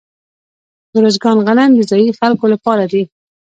د 0.91 0.93
ارزګان 1.01 1.37
غنم 1.47 1.69
د 1.75 1.79
ځايي 1.89 2.09
خلکو 2.19 2.45
لپاره 2.53 2.83
دي. 2.91 3.03